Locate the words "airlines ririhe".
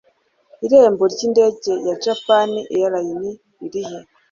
2.75-3.97